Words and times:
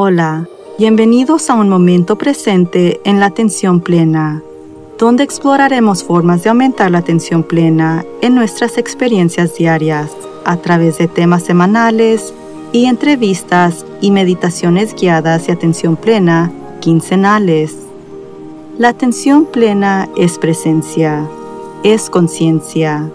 Hola, 0.00 0.48
bienvenidos 0.78 1.50
a 1.50 1.54
un 1.54 1.68
momento 1.68 2.16
presente 2.16 3.00
en 3.02 3.18
la 3.18 3.26
atención 3.26 3.80
plena, 3.80 4.44
donde 4.96 5.24
exploraremos 5.24 6.04
formas 6.04 6.44
de 6.44 6.50
aumentar 6.50 6.92
la 6.92 6.98
atención 6.98 7.42
plena 7.42 8.04
en 8.22 8.36
nuestras 8.36 8.78
experiencias 8.78 9.56
diarias 9.56 10.12
a 10.44 10.56
través 10.58 10.98
de 10.98 11.08
temas 11.08 11.42
semanales 11.42 12.32
y 12.70 12.84
entrevistas 12.84 13.84
y 14.00 14.12
meditaciones 14.12 14.94
guiadas 14.94 15.48
y 15.48 15.50
atención 15.50 15.96
plena 15.96 16.52
quincenales. 16.78 17.74
La 18.78 18.90
atención 18.90 19.46
plena 19.46 20.08
es 20.16 20.38
presencia, 20.38 21.28
es 21.82 22.08
conciencia, 22.08 23.10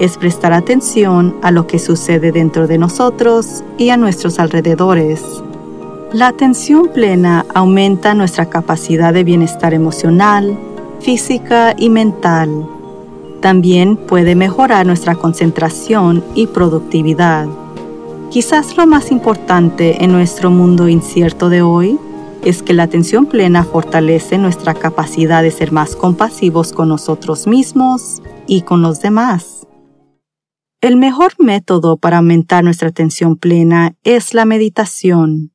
es 0.00 0.18
prestar 0.18 0.52
atención 0.52 1.36
a 1.42 1.52
lo 1.52 1.68
que 1.68 1.78
sucede 1.78 2.32
dentro 2.32 2.66
de 2.66 2.78
nosotros 2.78 3.62
y 3.78 3.90
a 3.90 3.96
nuestros 3.96 4.40
alrededores 4.40 5.22
la 6.14 6.28
atención 6.28 6.90
plena 6.94 7.44
aumenta 7.54 8.14
nuestra 8.14 8.48
capacidad 8.48 9.12
de 9.12 9.24
bienestar 9.24 9.74
emocional, 9.74 10.56
física 11.00 11.74
y 11.76 11.90
mental. 11.90 12.68
También 13.40 13.96
puede 13.96 14.36
mejorar 14.36 14.86
nuestra 14.86 15.16
concentración 15.16 16.24
y 16.36 16.46
productividad. 16.46 17.48
Quizás 18.30 18.76
lo 18.76 18.86
más 18.86 19.10
importante 19.10 20.04
en 20.04 20.12
nuestro 20.12 20.52
mundo 20.52 20.88
incierto 20.88 21.48
de 21.48 21.62
hoy 21.62 21.98
es 22.44 22.62
que 22.62 22.74
la 22.74 22.84
atención 22.84 23.26
plena 23.26 23.64
fortalece 23.64 24.38
nuestra 24.38 24.72
capacidad 24.74 25.42
de 25.42 25.50
ser 25.50 25.72
más 25.72 25.96
compasivos 25.96 26.72
con 26.72 26.90
nosotros 26.90 27.48
mismos 27.48 28.22
y 28.46 28.62
con 28.62 28.82
los 28.82 29.00
demás. 29.00 29.66
El 30.80 30.96
mejor 30.96 31.32
método 31.40 31.96
para 31.96 32.18
aumentar 32.18 32.62
nuestra 32.62 32.90
atención 32.90 33.34
plena 33.34 33.96
es 34.04 34.32
la 34.32 34.44
meditación. 34.44 35.53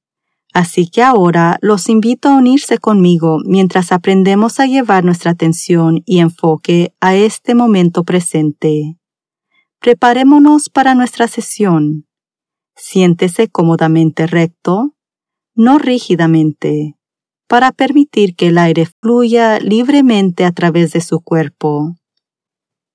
Así 0.60 0.90
que 0.90 1.02
ahora 1.02 1.58
los 1.62 1.88
invito 1.88 2.28
a 2.28 2.36
unirse 2.36 2.80
conmigo 2.80 3.38
mientras 3.46 3.94
aprendemos 3.94 4.60
a 4.60 4.66
llevar 4.66 5.06
nuestra 5.06 5.32
atención 5.32 6.04
y 6.06 6.20
enfoque 6.20 6.94
a 7.00 7.16
este 7.16 7.56
momento 7.56 8.04
presente. 8.04 8.98
Preparémonos 9.80 10.70
para 10.70 10.96
nuestra 10.96 11.30
sesión. 11.30 12.08
Siéntese 12.76 13.48
cómodamente 13.48 14.28
recto, 14.28 14.98
no 15.56 15.80
rígidamente, 15.80 16.98
para 17.48 17.72
permitir 17.72 18.36
que 18.36 18.48
el 18.48 18.58
aire 18.58 18.86
fluya 19.02 19.60
libremente 19.62 20.44
a 20.44 20.52
través 20.52 20.92
de 20.92 21.00
su 21.00 21.22
cuerpo. 21.22 21.96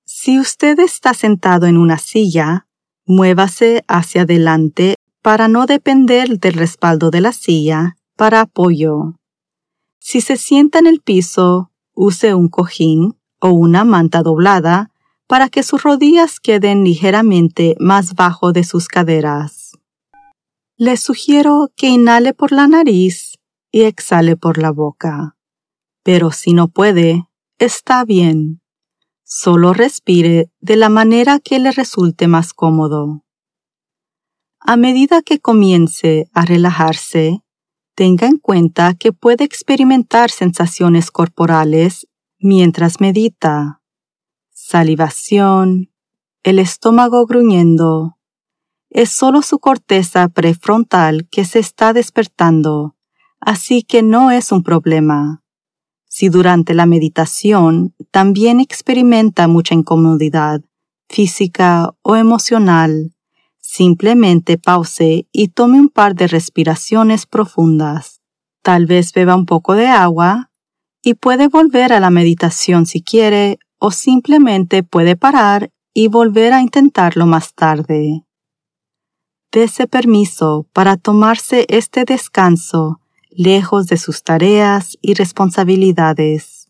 Si 0.03 0.37
usted 0.39 0.77
está 0.77 1.15
sentado 1.15 1.65
en 1.65 1.77
una 1.77 1.97
silla, 1.97 2.67
muévase 3.07 3.83
hacia 3.87 4.21
adelante 4.21 4.94
para 5.25 5.47
no 5.47 5.65
depender 5.65 6.37
del 6.37 6.53
respaldo 6.53 7.09
de 7.09 7.19
la 7.19 7.31
silla 7.31 7.97
para 8.15 8.41
apoyo. 8.41 9.15
Si 9.97 10.21
se 10.21 10.37
sienta 10.37 10.77
en 10.77 10.85
el 10.85 11.01
piso, 11.01 11.71
use 11.95 12.35
un 12.35 12.47
cojín 12.47 13.17
o 13.39 13.49
una 13.49 13.85
manta 13.85 14.21
doblada 14.21 14.91
para 15.25 15.49
que 15.49 15.63
sus 15.63 15.81
rodillas 15.81 16.39
queden 16.39 16.83
ligeramente 16.83 17.75
más 17.79 18.13
bajo 18.13 18.51
de 18.51 18.63
sus 18.63 18.87
caderas. 18.87 19.71
Le 20.77 20.95
sugiero 20.95 21.71
que 21.75 21.87
inhale 21.87 22.35
por 22.35 22.51
la 22.51 22.67
nariz 22.67 23.39
y 23.71 23.81
exhale 23.81 24.37
por 24.37 24.59
la 24.59 24.69
boca. 24.69 25.35
Pero 26.03 26.29
si 26.29 26.53
no 26.53 26.67
puede, 26.67 27.27
está 27.57 28.05
bien. 28.05 28.61
Solo 29.23 29.73
respire 29.73 30.51
de 30.59 30.75
la 30.75 30.89
manera 30.89 31.39
que 31.39 31.57
le 31.57 31.71
resulte 31.71 32.27
más 32.27 32.53
cómodo. 32.53 33.24
A 34.67 34.77
medida 34.77 35.21
que 35.21 35.39
comience 35.39 36.27
a 36.33 36.43
relajarse, 36.43 37.43
tenga 37.93 38.25
en 38.25 38.39
cuenta 38.39 38.95
que 38.95 39.13
puede 39.13 39.43
experimentar 39.43 40.31
sensaciones 40.31 41.11
corporales 41.11 42.07
mientras 42.39 42.99
medita. 42.99 43.83
Salivación, 44.49 45.91
el 46.41 46.57
estómago 46.57 47.27
gruñendo. 47.27 48.17
Es 48.89 49.11
solo 49.11 49.43
su 49.43 49.59
corteza 49.59 50.29
prefrontal 50.29 51.27
que 51.29 51.45
se 51.45 51.59
está 51.59 51.93
despertando, 51.93 52.95
así 53.39 53.83
que 53.83 54.01
no 54.01 54.31
es 54.31 54.51
un 54.51 54.63
problema. 54.63 55.43
Si 56.07 56.29
durante 56.29 56.73
la 56.73 56.87
meditación 56.87 57.93
también 58.09 58.59
experimenta 58.59 59.47
mucha 59.47 59.75
incomodidad 59.75 60.61
física 61.07 61.93
o 62.01 62.15
emocional, 62.15 63.14
Simplemente 63.77 64.57
pause 64.57 65.27
y 65.33 65.49
tome 65.49 65.81
un 65.81 65.89
par 65.89 66.15
de 66.15 66.27
respiraciones 66.27 67.25
profundas. 67.25 68.21
Tal 68.61 68.85
vez 68.85 69.11
beba 69.11 69.35
un 69.35 69.45
poco 69.45 69.73
de 69.73 69.87
agua 69.87 70.49
y 71.03 71.15
puede 71.15 71.49
volver 71.49 71.91
a 71.91 71.99
la 71.99 72.09
meditación 72.09 72.85
si 72.85 73.01
quiere 73.01 73.59
o 73.77 73.91
simplemente 73.91 74.83
puede 74.83 75.17
parar 75.17 75.71
y 75.93 76.07
volver 76.07 76.53
a 76.53 76.61
intentarlo 76.61 77.25
más 77.25 77.53
tarde. 77.53 78.23
Dese 79.51 79.87
permiso 79.87 80.65
para 80.71 80.95
tomarse 80.95 81.65
este 81.67 82.05
descanso 82.05 83.01
lejos 83.29 83.87
de 83.87 83.97
sus 83.97 84.23
tareas 84.23 84.97
y 85.01 85.15
responsabilidades. 85.15 86.69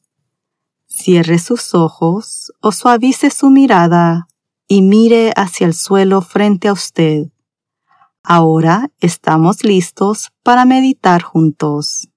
Cierre 0.88 1.38
sus 1.38 1.76
ojos 1.76 2.52
o 2.62 2.72
suavice 2.72 3.30
su 3.30 3.52
mirada 3.52 4.28
y 4.68 4.82
mire 4.82 5.32
hacia 5.36 5.68
el 5.68 5.74
suelo 5.74 6.22
frente 6.22 6.68
a 6.68 6.74
usted. 6.74 7.28
Ahora 8.24 8.92
estamos 9.00 9.64
listos 9.64 10.32
para 10.42 10.66
meditar 10.66 11.22
juntos. 11.22 12.10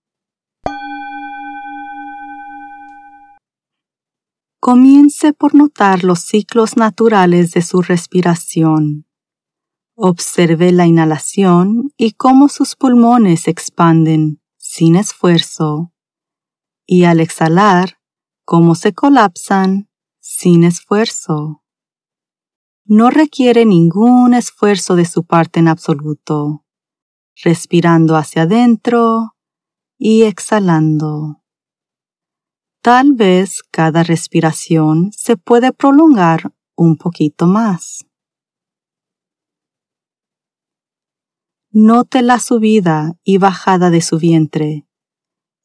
Comience 4.61 5.33
por 5.33 5.55
notar 5.55 6.05
los 6.05 6.21
ciclos 6.21 6.77
naturales 6.77 7.53
de 7.53 7.63
su 7.63 7.83
respiración. 7.83 9.07
Observe 9.95 10.73
la 10.73 10.87
inhalación 10.87 11.93
y 11.97 12.13
cómo 12.13 12.49
sus 12.49 12.77
pulmones 12.77 13.49
expanden 13.49 14.41
sin 14.57 14.97
esfuerzo. 14.97 15.93
Y 16.87 17.05
al 17.05 17.21
exhalar, 17.21 17.99
cómo 18.45 18.75
se 18.75 18.95
colapsan 18.95 19.91
sin 20.21 20.65
esfuerzo 20.65 21.63
no 22.89 23.11
requiere 23.11 23.67
ningún 23.67 24.33
esfuerzo 24.33 24.97
de 24.97 25.05
su 25.05 25.23
parte 25.23 25.61
en 25.61 25.69
absoluto, 25.69 26.65
respirando 27.45 28.17
hacia 28.17 28.43
adentro 28.43 29.37
y 29.99 30.23
exhalando. 30.23 31.43
Tal 32.81 33.13
vez 33.13 33.63
cada 33.71 34.05
respiración 34.05 35.11
se 35.13 35.37
puede 35.37 35.73
prolongar 35.73 36.55
un 36.77 36.97
poquito 36.97 37.47
más. 37.47 38.07
Note 41.71 42.23
la 42.23 42.39
subida 42.39 43.19
y 43.23 43.37
bajada 43.37 43.91
de 43.91 44.01
su 44.01 44.19
vientre, 44.19 44.89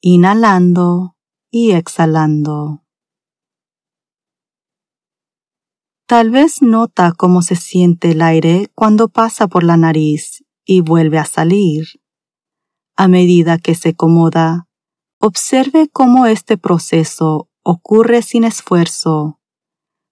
inhalando 0.01 1.15
y 1.49 1.71
exhalando. 1.71 2.82
Tal 6.05 6.31
vez 6.31 6.61
nota 6.61 7.13
cómo 7.13 7.41
se 7.41 7.55
siente 7.55 8.11
el 8.11 8.21
aire 8.21 8.69
cuando 8.75 9.07
pasa 9.07 9.47
por 9.47 9.63
la 9.63 9.77
nariz 9.77 10.43
y 10.65 10.81
vuelve 10.81 11.17
a 11.17 11.25
salir. 11.25 11.85
A 12.97 13.07
medida 13.07 13.57
que 13.57 13.73
se 13.73 13.89
acomoda, 13.89 14.67
observe 15.19 15.87
cómo 15.87 16.25
este 16.25 16.57
proceso 16.57 17.49
ocurre 17.63 18.21
sin 18.21 18.43
esfuerzo, 18.43 19.39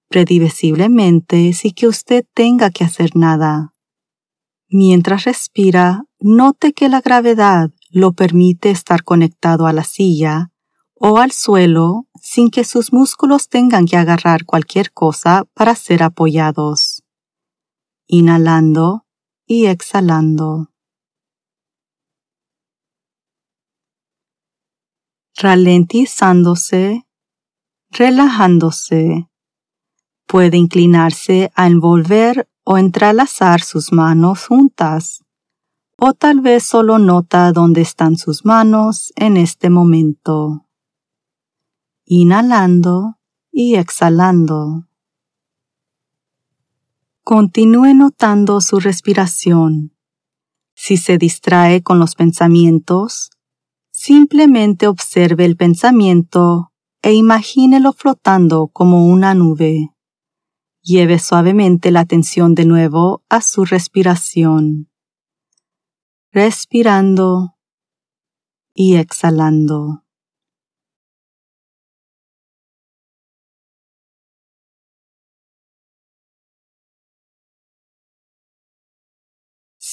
predivesiblemente 0.07 1.51
sin 1.51 1.73
que 1.73 1.87
usted 1.87 2.25
tenga 2.33 2.69
que 2.69 2.85
hacer 2.85 3.15
nada. 3.17 3.73
Mientras 4.69 5.25
respira, 5.25 6.05
note 6.21 6.71
que 6.71 6.87
la 6.87 7.01
gravedad 7.01 7.69
lo 7.89 8.13
permite 8.13 8.71
estar 8.71 9.03
conectado 9.03 9.67
a 9.67 9.73
la 9.73 9.83
silla 9.83 10.50
o 11.03 11.17
al 11.17 11.31
suelo 11.31 12.05
sin 12.21 12.51
que 12.51 12.63
sus 12.63 12.93
músculos 12.93 13.49
tengan 13.49 13.87
que 13.87 13.97
agarrar 13.97 14.45
cualquier 14.45 14.93
cosa 14.93 15.45
para 15.55 15.73
ser 15.73 16.03
apoyados. 16.03 17.03
Inhalando 18.05 19.07
y 19.47 19.65
exhalando. 19.65 20.69
Ralentizándose, 25.35 27.07
relajándose. 27.89 29.27
Puede 30.27 30.57
inclinarse 30.57 31.51
a 31.55 31.65
envolver 31.65 32.47
o 32.63 32.77
entrelazar 32.77 33.61
sus 33.61 33.91
manos 33.91 34.45
juntas. 34.45 35.23
O 35.97 36.13
tal 36.13 36.41
vez 36.41 36.63
solo 36.63 36.99
nota 36.99 37.51
dónde 37.51 37.81
están 37.81 38.17
sus 38.17 38.45
manos 38.45 39.11
en 39.15 39.37
este 39.37 39.71
momento 39.71 40.67
inhalando 42.13 43.19
y 43.53 43.75
exhalando. 43.75 44.85
Continúe 47.23 47.93
notando 47.95 48.59
su 48.59 48.81
respiración. 48.81 49.95
Si 50.75 50.97
se 50.97 51.17
distrae 51.17 51.83
con 51.83 51.99
los 51.99 52.15
pensamientos, 52.15 53.29
simplemente 53.91 54.87
observe 54.87 55.45
el 55.45 55.55
pensamiento 55.55 56.73
e 57.01 57.13
imagínelo 57.13 57.93
flotando 57.93 58.67
como 58.67 59.07
una 59.07 59.33
nube. 59.33 59.95
Lleve 60.81 61.17
suavemente 61.17 61.91
la 61.91 62.01
atención 62.01 62.55
de 62.55 62.65
nuevo 62.65 63.23
a 63.29 63.39
su 63.39 63.63
respiración, 63.63 64.89
respirando 66.33 67.55
y 68.73 68.97
exhalando. 68.97 70.00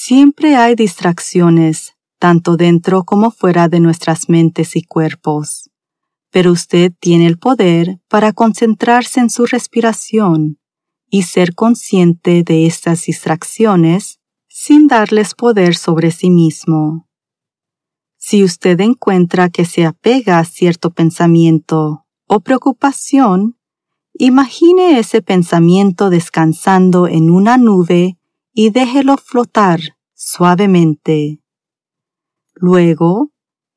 Siempre 0.09 0.55
hay 0.55 0.73
distracciones, 0.73 1.93
tanto 2.17 2.57
dentro 2.57 3.03
como 3.03 3.29
fuera 3.29 3.67
de 3.67 3.79
nuestras 3.79 4.27
mentes 4.27 4.75
y 4.75 4.81
cuerpos, 4.81 5.69
pero 6.31 6.51
usted 6.51 6.91
tiene 6.99 7.27
el 7.27 7.37
poder 7.37 7.99
para 8.07 8.33
concentrarse 8.33 9.19
en 9.19 9.29
su 9.29 9.45
respiración 9.45 10.57
y 11.11 11.21
ser 11.21 11.53
consciente 11.53 12.41
de 12.41 12.65
estas 12.65 13.05
distracciones 13.05 14.19
sin 14.47 14.87
darles 14.87 15.35
poder 15.35 15.75
sobre 15.75 16.09
sí 16.09 16.31
mismo. 16.31 17.07
Si 18.17 18.43
usted 18.43 18.79
encuentra 18.79 19.51
que 19.51 19.63
se 19.63 19.85
apega 19.85 20.39
a 20.39 20.43
cierto 20.43 20.89
pensamiento 20.89 22.07
o 22.25 22.39
preocupación, 22.39 23.59
imagine 24.15 24.97
ese 24.97 25.21
pensamiento 25.21 26.09
descansando 26.09 27.07
en 27.07 27.29
una 27.29 27.57
nube 27.57 28.17
y 28.53 28.71
déjelo 28.71 29.15
flotar 29.15 29.98
suavemente. 30.19 31.41
Luego, 32.53 33.31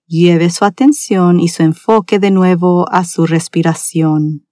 lleve 0.06 0.50
su 0.50 0.64
atención 0.64 1.38
y 1.38 1.48
su 1.48 1.62
enfoque 1.62 2.18
de 2.18 2.32
nuevo 2.32 2.90
a 2.90 3.04
su 3.04 3.26
respiración. 3.26 4.48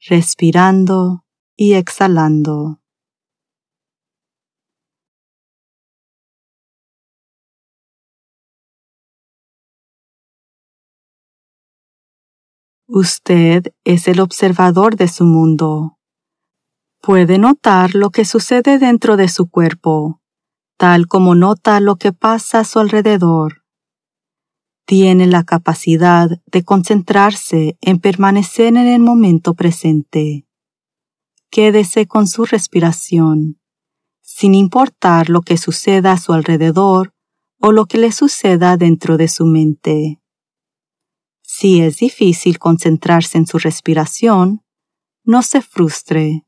Respirando 0.00 1.24
y 1.56 1.74
exhalando. 1.74 2.80
Usted 12.88 13.72
es 13.84 14.08
el 14.08 14.18
observador 14.18 14.96
de 14.96 15.06
su 15.06 15.24
mundo 15.24 15.97
Puede 17.00 17.38
notar 17.38 17.94
lo 17.94 18.10
que 18.10 18.24
sucede 18.24 18.78
dentro 18.78 19.16
de 19.16 19.28
su 19.28 19.48
cuerpo, 19.48 20.20
tal 20.76 21.06
como 21.06 21.34
nota 21.34 21.80
lo 21.80 21.96
que 21.96 22.12
pasa 22.12 22.60
a 22.60 22.64
su 22.64 22.80
alrededor. 22.80 23.64
Tiene 24.84 25.26
la 25.26 25.44
capacidad 25.44 26.28
de 26.46 26.64
concentrarse 26.64 27.78
en 27.80 28.00
permanecer 28.00 28.68
en 28.68 28.88
el 28.88 29.00
momento 29.00 29.54
presente. 29.54 30.46
Quédese 31.50 32.06
con 32.06 32.26
su 32.26 32.44
respiración, 32.44 33.60
sin 34.20 34.54
importar 34.54 35.30
lo 35.30 35.42
que 35.42 35.56
suceda 35.56 36.12
a 36.12 36.18
su 36.18 36.32
alrededor 36.32 37.14
o 37.60 37.70
lo 37.70 37.86
que 37.86 37.98
le 37.98 38.12
suceda 38.12 38.76
dentro 38.76 39.16
de 39.16 39.28
su 39.28 39.46
mente. 39.46 40.20
Si 41.42 41.80
es 41.80 41.98
difícil 41.98 42.58
concentrarse 42.58 43.38
en 43.38 43.46
su 43.46 43.58
respiración, 43.58 44.64
no 45.24 45.42
se 45.42 45.62
frustre 45.62 46.44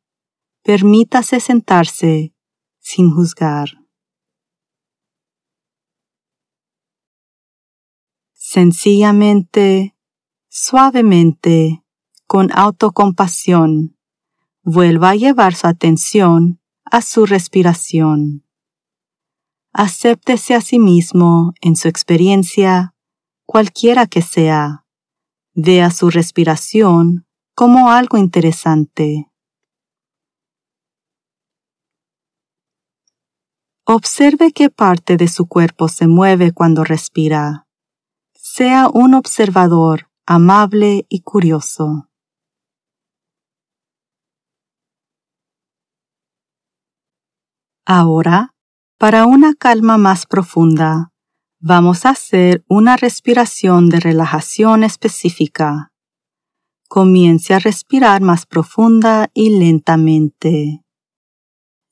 Permítase 0.62 1.41
sentarse 1.41 2.35
sin 2.79 3.11
juzgar. 3.11 3.71
Sencillamente, 8.35 9.97
suavemente, 10.49 11.83
con 12.27 12.51
autocompasión, 12.53 13.97
vuelva 14.62 15.11
a 15.11 15.15
llevar 15.15 15.55
su 15.55 15.67
atención 15.67 16.61
a 16.85 17.01
su 17.01 17.25
respiración. 17.25 18.45
Acéptese 19.73 20.55
a 20.55 20.61
sí 20.61 20.79
mismo 20.79 21.55
en 21.62 21.77
su 21.77 21.89
experiencia, 21.89 22.95
cualquiera 23.47 24.07
que 24.07 24.21
sea. 24.21 24.85
Vea 25.55 25.91
su 25.91 26.11
respiración 26.11 27.27
como 27.55 27.91
algo 27.91 28.19
interesante. 28.19 29.30
Observe 33.93 34.53
qué 34.53 34.71
parte 34.71 35.17
de 35.17 35.27
su 35.27 35.49
cuerpo 35.49 35.89
se 35.89 36.07
mueve 36.07 36.53
cuando 36.53 36.85
respira. 36.85 37.67
Sea 38.35 38.89
un 38.89 39.15
observador 39.15 40.09
amable 40.27 41.07
y 41.09 41.23
curioso. 41.23 42.09
Ahora, 47.85 48.55
para 48.97 49.27
una 49.27 49.55
calma 49.55 49.99
más 49.99 50.25
profunda, 50.25 51.11
vamos 51.59 52.07
a 52.07 52.11
hacer 52.11 52.65
una 52.69 52.97
respiración 52.97 53.89
de 53.89 53.99
relajación 53.99 54.85
específica. 54.85 55.93
Comience 56.87 57.55
a 57.55 57.59
respirar 57.59 58.21
más 58.21 58.47
profunda 58.47 59.31
y 59.35 59.59
lentamente 59.59 60.85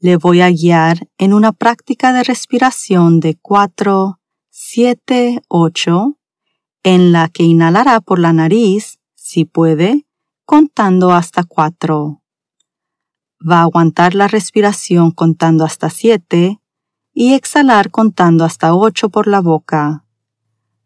le 0.01 0.17
voy 0.17 0.41
a 0.41 0.51
guiar 0.51 1.09
en 1.19 1.33
una 1.33 1.53
práctica 1.53 2.13
de 2.13 2.23
respiración 2.23 3.21
de 3.21 3.37
4, 3.41 4.21
7, 4.49 5.43
8, 5.49 6.19
en 6.85 7.13
la 7.13 7.29
que 7.29 7.43
inhalará 7.43 8.01
por 8.01 8.19
la 8.19 8.33
nariz, 8.33 9.01
si 9.15 9.45
puede, 9.45 10.07
contando 10.45 11.13
hasta 11.13 11.43
4. 11.43 12.23
Va 13.51 13.59
a 13.59 13.63
aguantar 13.63 14.15
la 14.15 14.29
respiración 14.29 15.11
contando 15.11 15.65
hasta 15.65 15.91
7 15.91 16.61
y 17.13 17.35
exhalar 17.35 17.91
contando 17.91 18.45
hasta 18.45 18.75
8 18.75 19.09
por 19.09 19.27
la 19.27 19.41
boca. 19.41 20.05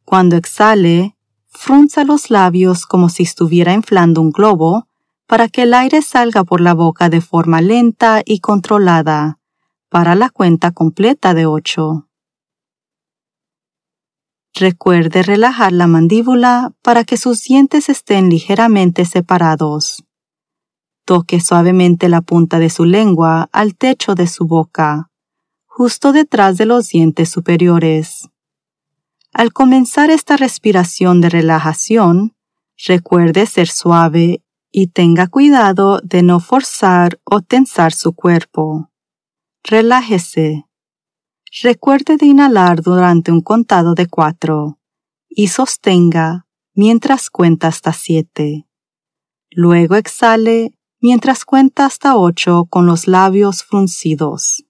Cuando 0.04 0.36
exhale, 0.36 1.16
frunza 1.48 2.04
los 2.04 2.30
labios 2.30 2.86
como 2.86 3.10
si 3.10 3.22
estuviera 3.22 3.74
inflando 3.74 4.22
un 4.22 4.30
globo 4.30 4.88
para 5.32 5.48
que 5.48 5.62
el 5.62 5.72
aire 5.72 6.02
salga 6.02 6.44
por 6.44 6.60
la 6.60 6.74
boca 6.74 7.08
de 7.08 7.22
forma 7.22 7.62
lenta 7.62 8.20
y 8.22 8.40
controlada, 8.40 9.38
para 9.88 10.14
la 10.14 10.28
cuenta 10.28 10.72
completa 10.72 11.32
de 11.32 11.46
8. 11.46 12.06
Recuerde 14.52 15.22
relajar 15.22 15.72
la 15.72 15.86
mandíbula 15.86 16.74
para 16.82 17.04
que 17.04 17.16
sus 17.16 17.42
dientes 17.44 17.88
estén 17.88 18.28
ligeramente 18.28 19.06
separados. 19.06 20.04
Toque 21.06 21.40
suavemente 21.40 22.10
la 22.10 22.20
punta 22.20 22.58
de 22.58 22.68
su 22.68 22.84
lengua 22.84 23.48
al 23.52 23.74
techo 23.74 24.14
de 24.14 24.26
su 24.26 24.46
boca, 24.46 25.10
justo 25.64 26.12
detrás 26.12 26.58
de 26.58 26.66
los 26.66 26.88
dientes 26.88 27.30
superiores. 27.30 28.28
Al 29.32 29.54
comenzar 29.54 30.10
esta 30.10 30.36
respiración 30.36 31.22
de 31.22 31.30
relajación, 31.30 32.36
recuerde 32.86 33.46
ser 33.46 33.68
suave 33.68 34.41
y 34.72 34.88
tenga 34.88 35.28
cuidado 35.28 36.00
de 36.00 36.22
no 36.22 36.40
forzar 36.40 37.20
o 37.24 37.42
tensar 37.42 37.92
su 37.92 38.14
cuerpo. 38.14 38.90
Relájese. 39.62 40.64
Recuerde 41.62 42.16
de 42.16 42.26
inhalar 42.26 42.80
durante 42.80 43.30
un 43.30 43.42
contado 43.42 43.94
de 43.94 44.06
cuatro 44.06 44.78
y 45.28 45.48
sostenga 45.48 46.46
mientras 46.74 47.28
cuenta 47.28 47.68
hasta 47.68 47.92
siete. 47.92 48.66
Luego 49.50 49.96
exhale 49.96 50.72
mientras 51.00 51.44
cuenta 51.44 51.84
hasta 51.84 52.16
ocho 52.16 52.64
con 52.70 52.86
los 52.86 53.06
labios 53.06 53.64
fruncidos. 53.64 54.64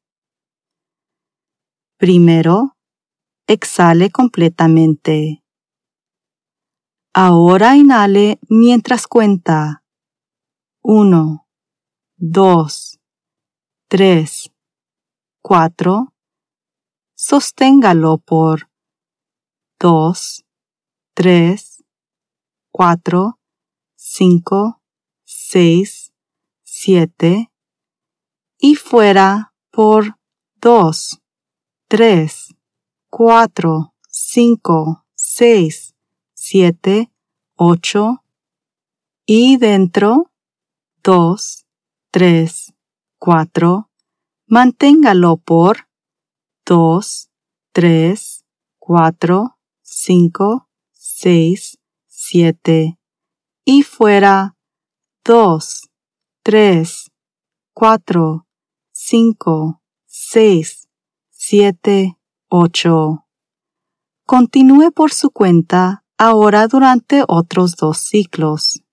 Primero, 1.96 2.76
exhale 3.46 4.10
completamente. 4.10 5.44
Ahora 7.14 7.76
inhale 7.76 8.40
mientras 8.48 9.06
cuenta 9.06 9.81
1, 10.84 11.46
2, 12.16 12.98
3, 13.88 14.50
4. 15.40 16.12
Sosténgalo 17.14 18.18
por 18.18 18.68
2, 19.78 20.44
3, 21.14 21.84
4, 22.72 23.38
5, 23.94 24.82
6, 25.24 26.12
7 26.64 27.52
y 28.58 28.74
fuera 28.74 29.54
por 29.70 30.18
2, 30.60 31.20
3, 31.86 32.54
4, 33.08 33.94
5, 34.08 35.04
6, 35.14 35.94
7, 36.34 37.12
8 37.54 38.24
y 39.26 39.56
dentro 39.58 40.31
2, 41.04 41.66
3, 42.12 42.74
4. 43.18 43.90
Manténgalo 44.46 45.36
por 45.36 45.88
2, 46.64 47.28
3, 47.72 48.44
4, 48.78 49.58
5, 49.82 50.68
6, 50.92 51.78
7 52.06 52.98
y 53.64 53.82
fuera 53.82 54.56
2, 55.24 55.90
3, 56.44 57.10
4, 57.74 58.46
5, 58.92 59.82
6, 60.06 60.88
7, 61.30 62.18
8. 62.48 63.26
Continúe 64.24 64.92
por 64.92 65.12
su 65.12 65.30
cuenta 65.30 66.04
ahora 66.16 66.68
durante 66.68 67.24
otros 67.26 67.74
dos 67.74 67.98
ciclos. 67.98 68.84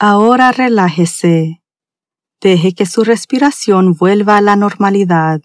Ahora 0.00 0.52
relájese. 0.52 1.60
Deje 2.40 2.72
que 2.72 2.86
su 2.86 3.02
respiración 3.02 3.94
vuelva 3.94 4.36
a 4.36 4.40
la 4.40 4.54
normalidad. 4.54 5.42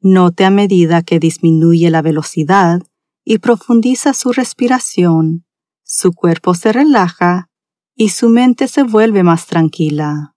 Note 0.00 0.46
a 0.46 0.50
medida 0.50 1.02
que 1.02 1.18
disminuye 1.18 1.90
la 1.90 2.00
velocidad 2.00 2.80
y 3.24 3.40
profundiza 3.40 4.14
su 4.14 4.32
respiración, 4.32 5.44
su 5.82 6.14
cuerpo 6.14 6.54
se 6.54 6.72
relaja 6.72 7.50
y 7.94 8.08
su 8.08 8.30
mente 8.30 8.68
se 8.68 8.84
vuelve 8.84 9.22
más 9.22 9.46
tranquila. 9.46 10.34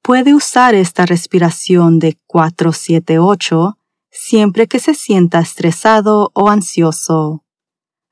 Puede 0.00 0.34
usar 0.34 0.74
esta 0.74 1.04
respiración 1.04 1.98
de 1.98 2.16
4-7-8 2.26 3.76
siempre 4.10 4.68
que 4.68 4.78
se 4.78 4.94
sienta 4.94 5.40
estresado 5.40 6.30
o 6.32 6.48
ansioso 6.48 7.44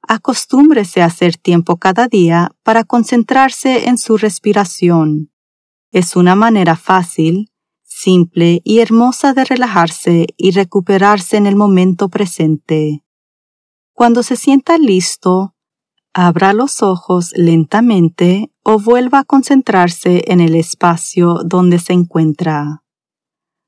acostúmbrese 0.09 1.03
a 1.03 1.07
hacer 1.07 1.37
tiempo 1.37 1.77
cada 1.77 2.09
día 2.09 2.51
para 2.63 2.85
concentrarse 2.85 3.89
en 3.89 3.99
su 3.99 4.17
respiración. 4.17 5.31
Es 5.93 6.17
una 6.17 6.35
manera 6.35 6.77
fácil, 6.77 7.53
simple 7.83 8.61
y 8.65 8.81
hermosa 8.81 9.35
de 9.35 9.45
relajarse 9.45 10.27
y 10.37 10.51
recuperarse 10.53 11.37
en 11.37 11.47
el 11.47 11.57
momento 11.57 12.09
presente. 12.09 13.05
Cuando 13.93 14.23
se 14.23 14.37
sienta 14.37 14.79
listo, 14.79 15.55
abra 16.15 16.53
los 16.53 16.83
ojos 16.83 17.33
lentamente 17.35 18.51
o 18.63 18.79
vuelva 18.79 19.21
a 19.21 19.25
concentrarse 19.25 20.25
en 20.29 20.41
el 20.41 20.55
espacio 20.55 21.41
donde 21.45 21.79
se 21.79 21.93
encuentra. 21.93 22.83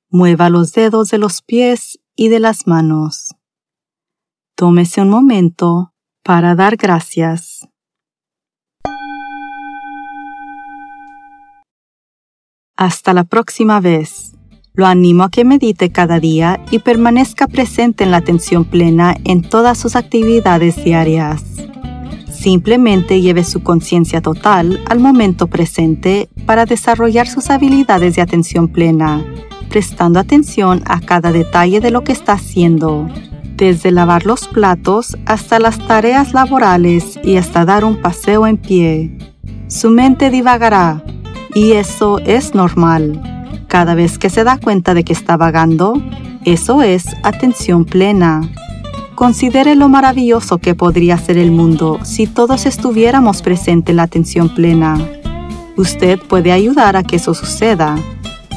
Mueva 0.08 0.48
los 0.48 0.72
dedos 0.72 1.10
de 1.10 1.18
los 1.18 1.42
pies 1.42 2.00
y 2.16 2.28
de 2.28 2.40
las 2.40 2.66
manos. 2.66 3.34
Tómese 4.56 5.00
un 5.00 5.08
momento 5.08 5.89
para 6.30 6.54
dar 6.54 6.76
gracias. 6.76 7.66
Hasta 12.76 13.12
la 13.12 13.24
próxima 13.24 13.80
vez. 13.80 14.36
Lo 14.72 14.86
animo 14.86 15.24
a 15.24 15.30
que 15.32 15.44
medite 15.44 15.90
cada 15.90 16.20
día 16.20 16.60
y 16.70 16.78
permanezca 16.78 17.48
presente 17.48 18.04
en 18.04 18.12
la 18.12 18.18
atención 18.18 18.64
plena 18.64 19.16
en 19.24 19.42
todas 19.42 19.76
sus 19.76 19.96
actividades 19.96 20.84
diarias. 20.84 21.42
Simplemente 22.30 23.20
lleve 23.20 23.42
su 23.42 23.64
conciencia 23.64 24.22
total 24.22 24.80
al 24.86 25.00
momento 25.00 25.48
presente 25.48 26.28
para 26.46 26.64
desarrollar 26.64 27.26
sus 27.26 27.50
habilidades 27.50 28.14
de 28.14 28.22
atención 28.22 28.68
plena, 28.68 29.24
prestando 29.68 30.20
atención 30.20 30.84
a 30.86 31.00
cada 31.00 31.32
detalle 31.32 31.80
de 31.80 31.90
lo 31.90 32.04
que 32.04 32.12
está 32.12 32.34
haciendo 32.34 33.08
desde 33.60 33.90
lavar 33.90 34.24
los 34.24 34.48
platos 34.48 35.18
hasta 35.26 35.58
las 35.58 35.78
tareas 35.86 36.32
laborales 36.32 37.20
y 37.22 37.36
hasta 37.36 37.66
dar 37.66 37.84
un 37.84 38.00
paseo 38.00 38.46
en 38.46 38.56
pie. 38.56 39.18
Su 39.68 39.90
mente 39.90 40.30
divagará 40.30 41.04
y 41.54 41.72
eso 41.72 42.18
es 42.20 42.54
normal. 42.54 43.20
Cada 43.68 43.94
vez 43.94 44.18
que 44.18 44.30
se 44.30 44.44
da 44.44 44.56
cuenta 44.56 44.94
de 44.94 45.04
que 45.04 45.12
está 45.12 45.36
vagando, 45.36 46.02
eso 46.46 46.82
es 46.82 47.04
atención 47.22 47.84
plena. 47.84 48.40
Considere 49.14 49.74
lo 49.74 49.90
maravilloso 49.90 50.56
que 50.56 50.74
podría 50.74 51.18
ser 51.18 51.36
el 51.36 51.50
mundo 51.50 51.98
si 52.02 52.26
todos 52.26 52.64
estuviéramos 52.64 53.42
presentes 53.42 53.92
en 53.92 53.96
la 53.96 54.04
atención 54.04 54.48
plena. 54.54 54.96
Usted 55.76 56.18
puede 56.18 56.50
ayudar 56.50 56.96
a 56.96 57.02
que 57.02 57.16
eso 57.16 57.34
suceda. 57.34 57.96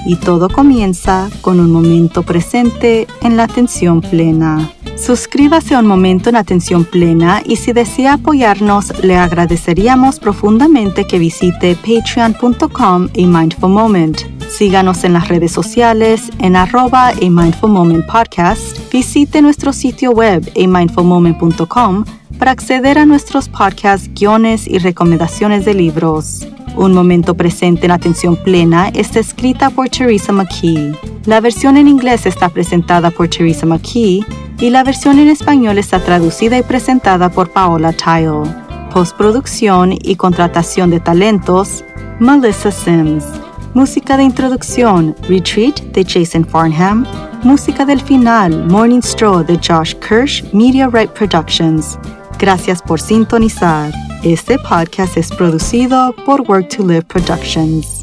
Y 0.06 0.18
todo 0.18 0.50
comienza 0.50 1.30
con 1.42 1.60
un 1.60 1.72
momento 1.72 2.24
presente 2.24 3.08
en 3.22 3.38
la 3.38 3.44
atención 3.44 4.02
plena. 4.02 4.70
Suscríbase 4.96 5.74
a 5.74 5.80
un 5.80 5.88
momento 5.88 6.30
en 6.30 6.36
atención 6.36 6.86
plena 6.86 7.42
y 7.46 7.56
si 7.56 7.74
desea 7.74 8.14
apoyarnos, 8.14 8.94
le 9.04 9.18
agradeceríamos 9.18 10.20
profundamente 10.20 11.06
que 11.06 11.20
visite 11.20 11.76
patreon.com 11.76 13.08
a 13.08 13.40
mindful 13.40 13.70
moment. 13.70 14.22
Síganos 14.50 15.04
en 15.04 15.14
las 15.14 15.30
redes 15.30 15.52
sociales 15.52 16.30
en 16.40 16.56
arroba 16.56 17.08
a 17.10 17.30
mindful 17.30 17.72
moment 17.72 18.06
podcast. 18.06 18.78
Visite 18.92 19.42
nuestro 19.42 19.74
sitio 19.74 20.12
web 20.12 20.48
a 20.56 20.68
mindfulmoment.com 20.68 22.06
para 22.38 22.52
acceder 22.52 23.00
a 23.00 23.06
nuestros 23.06 23.50
podcasts, 23.50 24.10
guiones 24.14 24.68
y 24.68 24.78
recomendaciones 24.78 25.66
de 25.66 25.74
libros. 25.74 26.48
Un 26.76 26.94
momento 26.94 27.36
presente 27.36 27.86
en 27.86 27.92
atención 27.92 28.36
plena 28.36 28.90
está 28.90 29.20
escrita 29.20 29.70
por 29.70 29.90
Teresa 29.90 30.34
McKee. 30.34 30.94
La 31.26 31.40
versión 31.40 31.78
en 31.78 31.88
inglés 31.88 32.26
está 32.26 32.50
presentada 32.50 33.12
por 33.12 33.28
Teresa 33.28 33.66
McKee 33.66 34.26
y 34.60 34.70
la 34.70 34.84
versión 34.84 35.20
en 35.20 35.30
español 35.30 35.78
está 35.78 36.00
traducida 36.00 36.58
y 36.58 36.64
presentada 36.64 37.30
por 37.30 37.52
Paola 37.52 37.94
Tile. 37.94 38.44
Postproducción 38.92 39.94
y 39.94 40.16
contratación 40.16 40.90
de 40.90 41.00
talentos, 41.00 41.84
Melissa 42.20 42.72
Sims. 42.72 43.26
Música 43.74 44.18
de 44.18 44.24
introducción, 44.24 45.16
Retreat 45.28 45.80
de 45.94 46.04
Jason 46.04 46.46
Farnham. 46.46 47.06
Música 47.44 47.86
del 47.86 48.02
final, 48.02 48.66
Morning 48.68 49.02
Straw 49.02 49.44
de 49.44 49.58
Josh 49.58 49.96
Kirsch, 49.96 50.44
Media 50.54 50.88
Right 50.88 51.10
Productions. 51.12 51.98
Gracias 52.40 52.82
por 52.82 53.00
sintonizar. 53.00 53.92
Este 54.24 54.58
podcast 54.58 55.18
es 55.18 55.30
producido 55.32 56.16
por 56.26 56.50
Work 56.50 56.70
to 56.70 56.88
Live 56.88 57.04
Productions. 57.04 58.03